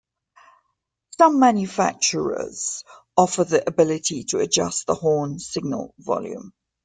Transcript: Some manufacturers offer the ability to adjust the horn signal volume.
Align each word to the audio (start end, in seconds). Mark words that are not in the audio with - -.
Some 1.19 1.39
manufacturers 1.39 2.83
offer 3.15 3.43
the 3.43 3.63
ability 3.69 4.23
to 4.29 4.39
adjust 4.39 4.87
the 4.87 4.95
horn 4.95 5.37
signal 5.37 5.93
volume. 5.99 6.53